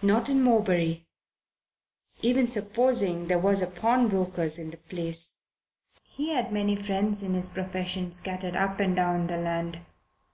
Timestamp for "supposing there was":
2.48-3.60